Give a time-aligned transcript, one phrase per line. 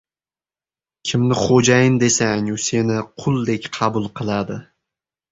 [1.09, 4.57] •Kimni xo‘jayin desang, u seni quldek qabul qiladi.